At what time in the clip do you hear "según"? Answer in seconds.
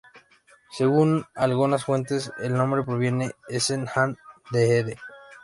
0.71-1.25